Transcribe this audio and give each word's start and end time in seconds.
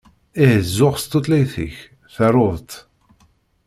Ihi 0.43 0.59
zuxx 0.75 0.99
s 1.01 1.05
tutlayt-ik, 1.11 1.75
taruḍ-tt! 2.15 2.71